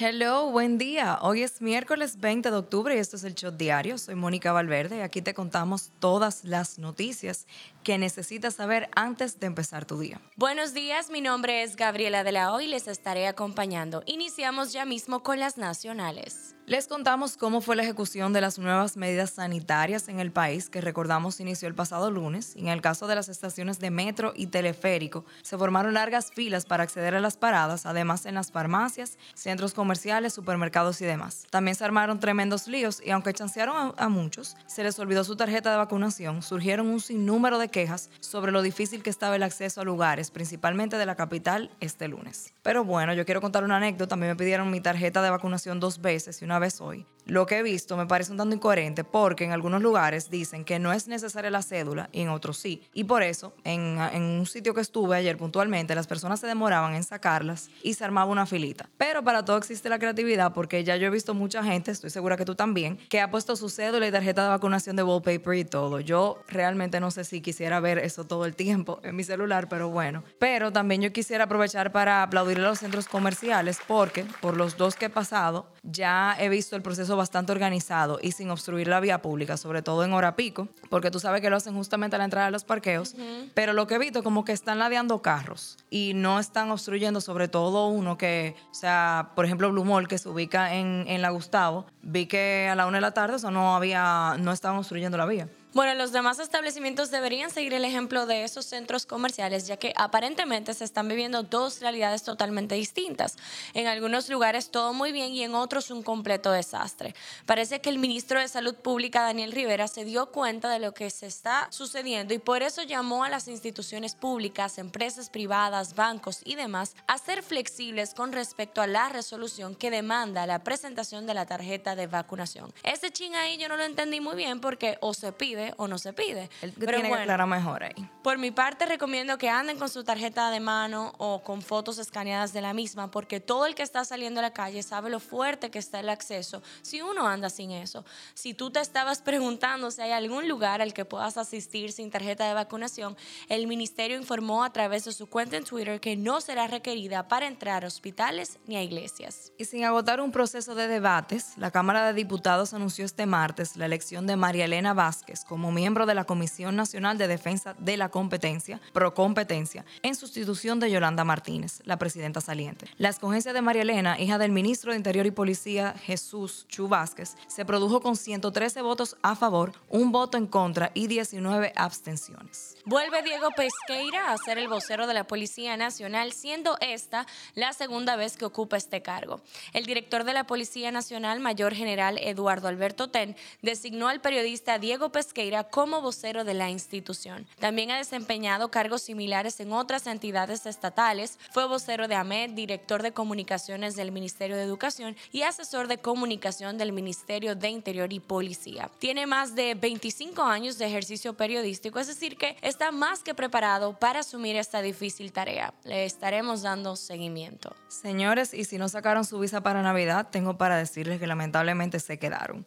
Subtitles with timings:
[0.00, 1.18] Hello, buen día.
[1.22, 3.98] Hoy es miércoles 20 de octubre y esto es el Shot Diario.
[3.98, 7.48] Soy Mónica Valverde y aquí te contamos todas las noticias
[7.82, 10.20] que necesitas saber antes de empezar tu día.
[10.36, 14.04] Buenos días, mi nombre es Gabriela de la O y les estaré acompañando.
[14.06, 16.54] Iniciamos ya mismo con las nacionales.
[16.68, 20.82] Les contamos cómo fue la ejecución de las nuevas medidas sanitarias en el país que
[20.82, 22.54] recordamos inició el pasado lunes.
[22.56, 26.82] En el caso de las estaciones de metro y teleférico, se formaron largas filas para
[26.82, 31.46] acceder a las paradas, además en las farmacias, centros comerciales, supermercados y demás.
[31.48, 35.70] También se armaron tremendos líos y aunque chancearon a, muchos, se les olvidó su tarjeta
[35.70, 39.84] de vacunación, surgieron un sinnúmero de quejas sobre lo difícil que estaba el acceso a
[39.84, 42.52] lugares, principalmente de la capital, este lunes.
[42.62, 44.10] Pero bueno, yo quiero contar una anécdota.
[44.10, 47.06] También me pidieron mi tarjeta de vacunación dos veces y una vez hoy.
[47.28, 50.78] Lo que he visto me parece un tanto incoherente porque en algunos lugares dicen que
[50.78, 52.82] no es necesaria la cédula y en otros sí.
[52.94, 56.94] Y por eso, en, en un sitio que estuve ayer puntualmente, las personas se demoraban
[56.94, 58.88] en sacarlas y se armaba una filita.
[58.96, 62.38] Pero para todo existe la creatividad porque ya yo he visto mucha gente, estoy segura
[62.38, 65.64] que tú también, que ha puesto su cédula y tarjeta de vacunación de wallpaper y
[65.66, 66.00] todo.
[66.00, 69.90] Yo realmente no sé si quisiera ver eso todo el tiempo en mi celular, pero
[69.90, 70.24] bueno.
[70.38, 74.96] Pero también yo quisiera aprovechar para aplaudirle a los centros comerciales porque por los dos
[74.96, 79.20] que he pasado ya he visto el proceso bastante organizado y sin obstruir la vía
[79.20, 82.24] pública, sobre todo en hora pico, porque tú sabes que lo hacen justamente a la
[82.24, 83.14] entrada de los parqueos,
[83.52, 87.48] pero lo que he visto como que están ladeando carros y no están obstruyendo, sobre
[87.48, 91.30] todo uno que, o sea, por ejemplo, Blue Mall, que se ubica en, en la
[91.30, 95.18] Gustavo, vi que a la una de la tarde eso no había, no estaban obstruyendo
[95.18, 95.48] la vía.
[95.74, 100.72] Bueno, los demás establecimientos deberían seguir el ejemplo de esos centros comerciales, ya que aparentemente
[100.72, 103.36] se están viviendo dos realidades totalmente distintas.
[103.74, 107.14] En algunos lugares todo muy bien y en otros un completo desastre.
[107.44, 111.10] Parece que el ministro de Salud Pública, Daniel Rivera, se dio cuenta de lo que
[111.10, 116.54] se está sucediendo y por eso llamó a las instituciones públicas, empresas privadas, bancos y
[116.54, 121.44] demás a ser flexibles con respecto a la resolución que demanda la presentación de la
[121.44, 122.72] tarjeta de vacunación.
[122.84, 125.98] Ese ching ahí yo no lo entendí muy bien porque o se pide o no
[125.98, 126.48] se pide.
[126.62, 128.10] El que tiene que aclarar mejor ahí.
[128.22, 132.52] Por mi parte, recomiendo que anden con su tarjeta de mano o con fotos escaneadas
[132.52, 135.70] de la misma, porque todo el que está saliendo a la calle sabe lo fuerte
[135.70, 138.04] que está el acceso si uno anda sin eso.
[138.34, 142.46] Si tú te estabas preguntando si hay algún lugar al que puedas asistir sin tarjeta
[142.46, 143.16] de vacunación,
[143.48, 147.46] el ministerio informó a través de su cuenta en Twitter que no será requerida para
[147.46, 149.52] entrar a hospitales ni a iglesias.
[149.58, 153.86] Y sin agotar un proceso de debates, la Cámara de Diputados anunció este martes la
[153.86, 158.10] elección de María Elena Vázquez como miembro de la Comisión Nacional de Defensa de la
[158.10, 162.86] Competencia, Procompetencia, en sustitución de Yolanda Martínez, la presidenta saliente.
[162.98, 167.34] La escogencia de María Elena, hija del ministro de Interior y Policía Jesús Chu Vázquez,
[167.46, 172.76] se produjo con 113 votos a favor, un voto en contra y 19 abstenciones.
[172.84, 178.16] Vuelve Diego Pesqueira a ser el vocero de la Policía Nacional, siendo esta la segunda
[178.16, 179.40] vez que ocupa este cargo.
[179.72, 185.10] El director de la Policía Nacional, Mayor General Eduardo Alberto Ten, designó al periodista Diego
[185.10, 185.37] Pesqueira
[185.70, 187.46] como vocero de la institución.
[187.60, 191.38] También ha desempeñado cargos similares en otras entidades estatales.
[191.52, 196.76] Fue vocero de AMED, director de comunicaciones del Ministerio de Educación y asesor de comunicación
[196.76, 198.90] del Ministerio de Interior y Policía.
[198.98, 203.96] Tiene más de 25 años de ejercicio periodístico, es decir, que está más que preparado
[203.96, 205.72] para asumir esta difícil tarea.
[205.84, 207.76] Le estaremos dando seguimiento.
[207.86, 212.18] Señores, y si no sacaron su visa para Navidad, tengo para decirles que lamentablemente se
[212.18, 212.64] quedaron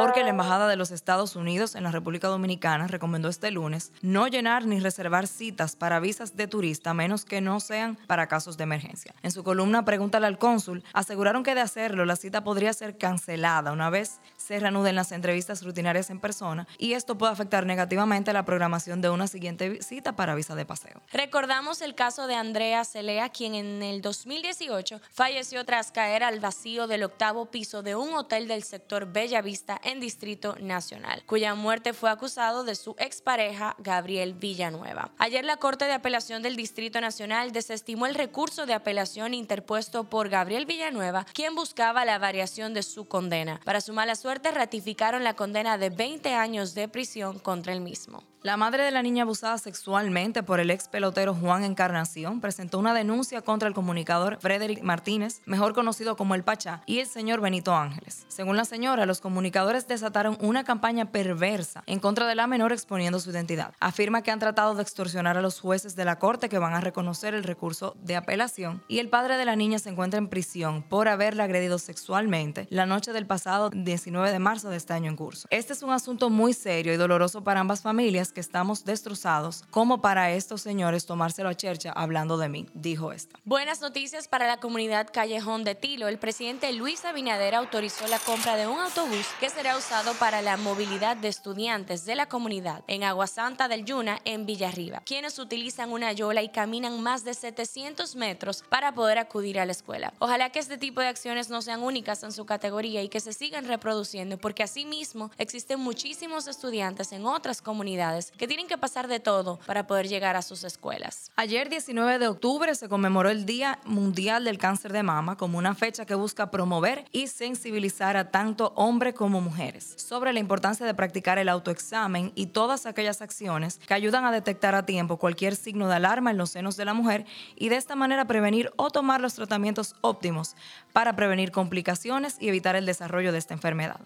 [0.00, 4.28] porque la Embajada de los Estados Unidos en la República Dominicana recomendó este lunes no
[4.28, 8.64] llenar ni reservar citas para visas de turista, menos que no sean para casos de
[8.64, 9.14] emergencia.
[9.22, 13.72] En su columna Pregúntale al cónsul, aseguraron que de hacerlo la cita podría ser cancelada
[13.72, 18.46] una vez se reanuden las entrevistas rutinarias en persona y esto puede afectar negativamente la
[18.46, 21.02] programación de una siguiente cita para visa de paseo.
[21.12, 26.86] Recordamos el caso de Andrea Celea, quien en el 2018 falleció tras caer al vacío
[26.86, 31.92] del octavo piso de un hotel del sector Bella Vista en Distrito Nacional, cuya muerte
[31.92, 35.10] fue acusado de su expareja Gabriel Villanueva.
[35.18, 40.28] Ayer la Corte de Apelación del Distrito Nacional desestimó el recurso de apelación interpuesto por
[40.28, 43.60] Gabriel Villanueva, quien buscaba la variación de su condena.
[43.64, 48.22] Para su mala suerte ratificaron la condena de 20 años de prisión contra el mismo.
[48.42, 52.94] La madre de la niña abusada sexualmente por el ex pelotero Juan Encarnación presentó una
[52.94, 57.74] denuncia contra el comunicador Frederick Martínez, mejor conocido como El Pachá, y el señor Benito
[57.74, 58.24] Ángeles.
[58.28, 63.20] Según la señora, los comunicadores desataron una campaña perversa en contra de la menor exponiendo
[63.20, 63.74] su identidad.
[63.78, 66.80] Afirma que han tratado de extorsionar a los jueces de la corte que van a
[66.80, 70.82] reconocer el recurso de apelación y el padre de la niña se encuentra en prisión
[70.82, 75.16] por haberla agredido sexualmente la noche del pasado 19 de marzo de este año en
[75.16, 75.46] curso.
[75.50, 80.00] Este es un asunto muy serio y doloroso para ambas familias que estamos destrozados, como
[80.00, 83.38] para estos señores tomárselo a chercha hablando de mí, dijo esta.
[83.44, 86.08] Buenas noticias para la comunidad Callejón de Tilo.
[86.08, 90.56] El presidente Luis Abinader autorizó la compra de un autobús que será usado para la
[90.56, 96.12] movilidad de estudiantes de la comunidad en Aguasanta del Yuna, en Villarriba, quienes utilizan una
[96.12, 100.12] yola y caminan más de 700 metros para poder acudir a la escuela.
[100.18, 103.32] Ojalá que este tipo de acciones no sean únicas en su categoría y que se
[103.32, 109.20] sigan reproduciendo, porque asimismo existen muchísimos estudiantes en otras comunidades que tienen que pasar de
[109.20, 111.30] todo para poder llegar a sus escuelas.
[111.36, 115.74] Ayer 19 de octubre se conmemoró el Día Mundial del Cáncer de Mama como una
[115.74, 120.94] fecha que busca promover y sensibilizar a tanto hombres como mujeres sobre la importancia de
[120.94, 125.88] practicar el autoexamen y todas aquellas acciones que ayudan a detectar a tiempo cualquier signo
[125.88, 127.26] de alarma en los senos de la mujer
[127.56, 130.56] y de esta manera prevenir o tomar los tratamientos óptimos
[130.92, 134.00] para prevenir complicaciones y evitar el desarrollo de esta enfermedad.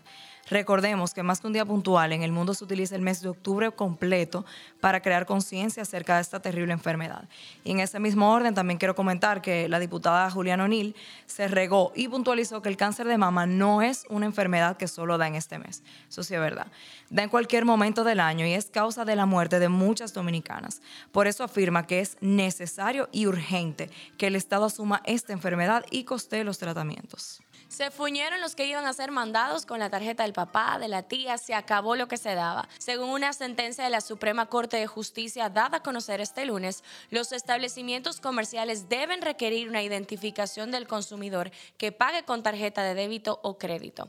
[0.51, 3.31] Recordemos que más que un día puntual, en el mundo se utiliza el mes de
[3.31, 4.45] octubre completo
[4.81, 7.29] para crear conciencia acerca de esta terrible enfermedad.
[7.65, 10.95] Y en ese mismo orden también quiero comentar que la diputada Juliana O'Neill
[11.27, 15.17] se regó y puntualizó que el cáncer de mama no es una enfermedad que solo
[15.17, 15.83] da en este mes.
[16.11, 16.67] Eso sí es verdad.
[17.09, 20.83] Da en cualquier momento del año y es causa de la muerte de muchas dominicanas.
[21.11, 26.05] Por eso afirma que es necesario y urgente que el Estado asuma esta enfermedad y
[26.05, 27.44] costee los tratamientos.
[27.75, 31.03] Se fuñeron los que iban a ser mandados con la tarjeta del papá, de la
[31.03, 32.69] tía, se acabó lo que se daba.
[32.79, 37.33] Según una sentencia de la Suprema Corte de Justicia dada a conocer este lunes, los
[37.33, 43.59] establecimientos comerciales deben requerir una identificación del consumidor que pague con tarjeta de débito o
[43.59, 44.09] crédito.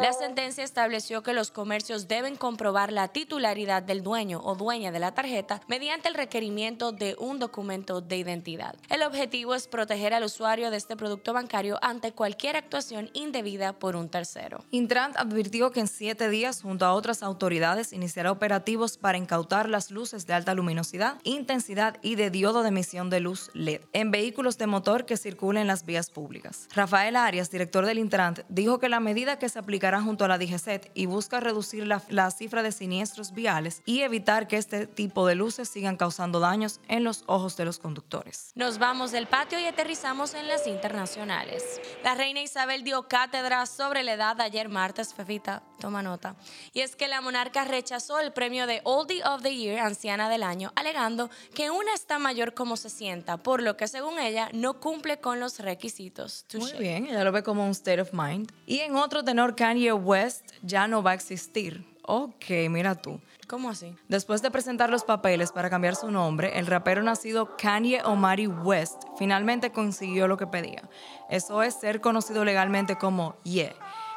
[0.00, 4.98] La sentencia estableció que los comercios deben comprobar la titularidad del dueño o dueña de
[4.98, 8.76] la tarjeta mediante el requerimiento de un documento de identidad.
[8.90, 13.96] El objetivo es proteger al usuario de este producto bancario ante cualquier actuación indebida por
[13.96, 14.64] un tercero.
[14.70, 19.90] Intrant advirtió que en siete días, junto a otras autoridades, iniciará operativos para incautar las
[19.90, 24.58] luces de alta luminosidad, intensidad y de diodo de emisión de luz LED en vehículos
[24.58, 26.68] de motor que circulen en las vías públicas.
[26.74, 29.58] Rafael Arias, director del Intrant, dijo que la medida que se
[29.94, 34.48] junto a la DGCET y busca reducir la, la, cifra de siniestros viales y evitar
[34.48, 38.50] que este tipo de luces sigan causando daños en los ojos de los conductores.
[38.56, 41.80] Nos vamos del patio y aterrizamos en las internacionales.
[42.02, 46.36] La reina Isabel dio cátedra sobre la edad ayer martes, Fefita, toma nota.
[46.72, 50.42] Y es que la monarca rechazó el premio de Oldie of the Year, anciana del
[50.42, 54.80] año, alegando que una está mayor como se sienta, por lo que según ella no
[54.80, 56.44] cumple con los requisitos.
[56.54, 58.52] Muy bien, ella lo ve como un state of mind.
[58.66, 61.84] Y en otro tenor, Kanye West ya no va a existir.
[62.02, 63.20] Ok, mira tú.
[63.48, 63.94] ¿Cómo así?
[64.08, 69.04] Después de presentar los papeles para cambiar su nombre, el rapero nacido Kanye Omari West
[69.18, 70.82] finalmente consiguió lo que pedía.
[71.30, 73.74] Eso es ser conocido legalmente como Ye.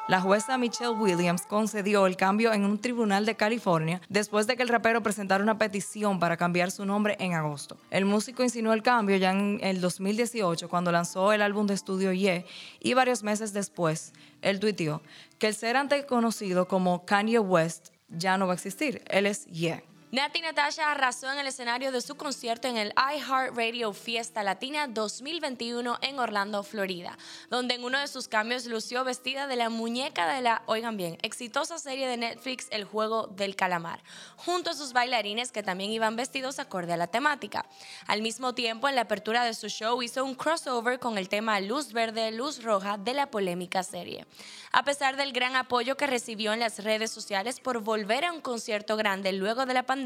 [0.10, 4.64] La jueza Michelle Williams concedió el cambio en un tribunal de California después de que
[4.64, 7.78] el rapero presentara una petición para cambiar su nombre en agosto.
[7.92, 12.12] El músico insinuó el cambio ya en el 2018 cuando lanzó el álbum de estudio
[12.12, 12.48] Ye
[12.80, 15.04] y varios meses después él tuiteó
[15.38, 19.04] que el ser antes conocido como Kanye West ya no va a existir.
[19.12, 19.84] Él es Ye.
[20.12, 26.00] Nati Natasha arrasó en el escenario de su concierto en el iHeartRadio Fiesta Latina 2021
[26.02, 27.16] en Orlando, Florida,
[27.52, 31.20] donde en uno de sus cambios lució vestida de la muñeca de la, oigan bien,
[31.22, 34.02] exitosa serie de Netflix El Juego del Calamar,
[34.36, 37.68] junto a sus bailarines que también iban vestidos acorde a la temática.
[38.08, 41.60] Al mismo tiempo, en la apertura de su show hizo un crossover con el tema
[41.60, 44.26] Luz Verde, Luz Roja de la polémica serie.
[44.72, 48.42] A pesar del gran apoyo que recibió en las redes sociales por volver a un
[48.42, 49.99] concierto grande luego de la pandemia,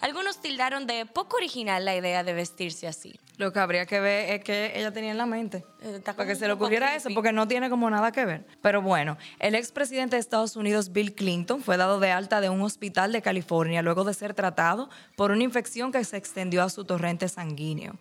[0.00, 3.18] algunos tildaron de poco original la idea de vestirse así.
[3.38, 5.64] Lo que habría que ver es que ella tenía en la mente.
[6.04, 8.46] para que se le ocurriera eso, porque no tiene como nada que ver.
[8.60, 12.62] Pero bueno, el expresidente de Estados Unidos, Bill Clinton, fue dado de alta de un
[12.62, 16.84] hospital de California luego de ser tratado por una infección que se extendió a su
[16.84, 17.98] torrente sanguíneo.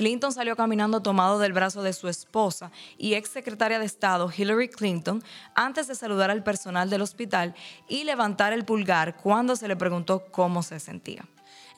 [0.00, 4.70] Clinton salió caminando tomado del brazo de su esposa y ex secretaria de Estado Hillary
[4.70, 5.22] Clinton
[5.54, 7.54] antes de saludar al personal del hospital
[7.86, 11.26] y levantar el pulgar cuando se le preguntó cómo se sentía.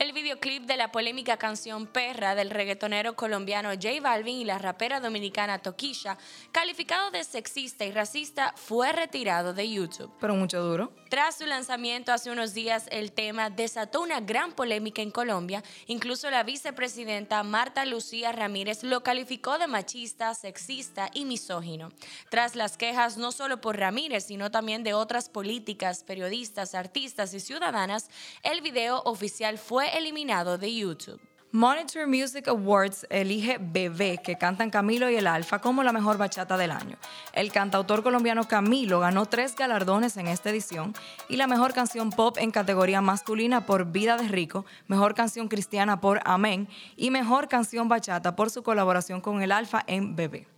[0.02, 4.99] El videoclip de la polémica canción Perra del reggaetonero colombiano J Balvin y la rapera
[4.99, 6.18] dominicana Toquisha,
[6.50, 10.12] calificado de sexista y racista, fue retirado de YouTube.
[10.18, 10.92] Pero mucho duro.
[11.09, 15.62] Tras su lanzamiento hace unos días, el tema desató una gran polémica en Colombia.
[15.87, 21.90] Incluso la vicepresidenta Marta Lucía Ramírez lo calificó de machista, sexista y misógino.
[22.28, 27.38] Tras las quejas no solo por Ramírez, sino también de otras políticas, periodistas, artistas y
[27.38, 28.11] ciudadanas,
[28.42, 31.20] el video oficial fue eliminado de YouTube.
[31.54, 36.56] Monitor Music Awards elige Bebé, que cantan Camilo y el Alfa, como la mejor bachata
[36.56, 36.96] del año.
[37.34, 40.94] El cantautor colombiano Camilo ganó tres galardones en esta edición
[41.28, 46.00] y la mejor canción pop en categoría masculina por Vida de Rico, mejor canción cristiana
[46.00, 50.49] por Amén y mejor canción bachata por su colaboración con el Alfa en Bebé.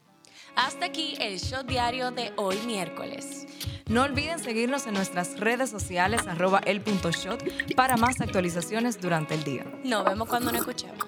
[0.55, 3.49] Hasta aquí el show diario de hoy miércoles.
[3.87, 6.81] No olviden seguirnos en nuestras redes sociales arroba el
[7.77, 9.67] para más actualizaciones durante el día.
[9.85, 11.04] Nos vemos cuando nos escuchemos.